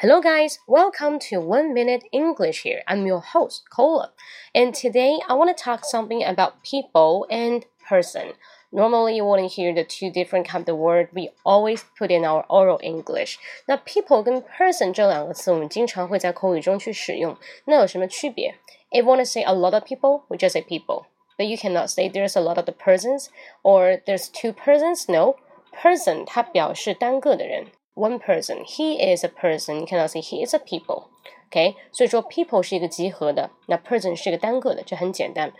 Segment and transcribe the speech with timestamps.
[0.00, 0.58] Hello, guys.
[0.66, 2.82] Welcome to One Minute English here.
[2.86, 4.12] I'm your host, Cola.
[4.54, 8.34] And today I want to talk something about people and person.
[8.70, 12.44] Normally, you wouldn't hear the two different kind of word we always put in our
[12.50, 13.38] oral English.
[13.66, 17.36] 那 people 跟 person 这两个词，我们经常会在口语中去使用。
[17.64, 18.54] 那有什么区别？
[18.90, 21.06] If you want to say a lot of people, we just say people.
[21.38, 23.28] But you cannot say there's a lot of the persons
[23.62, 25.10] or there's two persons.
[25.10, 25.36] No,
[25.72, 27.66] person 它表示单个的人。
[27.94, 28.64] one person.
[28.64, 29.80] He is a person.
[29.80, 31.04] You cannot say he is a people.
[31.48, 35.52] OK，所以说 people 是一个集合的，那 person 是一个单个的，这很简单。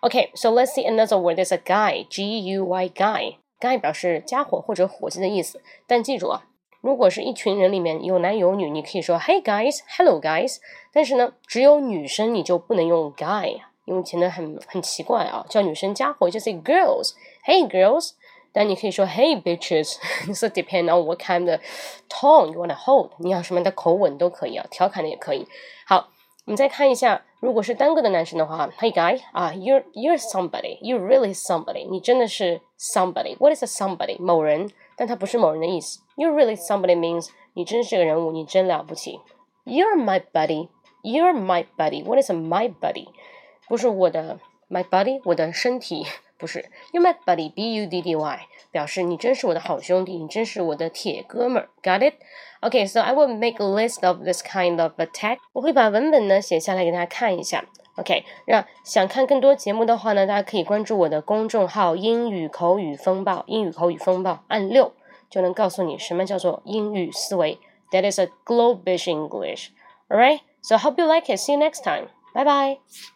[0.00, 1.38] OK，so、okay, let's see another word.
[1.38, 2.06] There's a guy.
[2.08, 3.36] G U Y guy.
[3.58, 5.62] guy 表示家伙或者伙计的意思。
[5.86, 6.44] 但记住啊，
[6.80, 10.56] 如果是一群人里面有男有女，你可以说 Hey guys, hello guys。
[10.92, 15.44] 但是呢，只有女生你就不能用 guy，因为显得很很奇怪啊。
[15.48, 17.12] 叫女生家伙就 say girls.
[17.46, 18.12] Hey girls。
[18.54, 21.60] 但你可以说 Hey bitches，so depend on what kind of
[22.08, 25.46] tone you want to hold，你要什么样的口吻都可以啊，调侃的也可以。
[25.86, 26.08] 好，
[26.46, 34.18] 我们再看一下，如果是单个的男生的话，Hey guy 啊，you're you're somebody，you're really somebody，你真的是 somebody。What is a somebody？
[34.18, 36.00] 某人，但它不是某人的意思。
[36.16, 39.20] You're really somebody means 你真是个人物，你真了不起。
[39.64, 43.06] You're my buddy，you're my buddy。What is a my buddy？
[43.68, 46.04] 不是我的 my buddy，我的身体。
[46.38, 52.14] 不是，You my buddy, B-U-D-D-Y，表示你真是我的好兄弟，你真是我的铁哥们儿，Got it?
[52.62, 55.38] Okay, so I will make a list of this kind of attack。
[55.52, 57.64] 我会把文本呢写下来给大家看一下。
[57.96, 64.94] OK，那想看更多节目的话呢，大家可以关注我的公众号“英语口语风暴”，英语口语风暴按六
[65.28, 67.58] 就能告诉你什么叫做英语思维。
[67.90, 69.68] That is a globish English.
[70.08, 71.38] Alright, so hope you like it.
[71.38, 72.08] See you next time.
[72.32, 73.13] Bye bye.